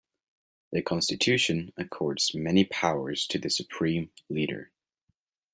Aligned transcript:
The 0.71 0.81
constitution 0.81 1.73
accords 1.77 2.33
many 2.33 2.65
powers 2.65 3.27
to 3.27 3.37
the 3.37 3.51
Supreme 3.51 4.09
Leader. 4.29 4.71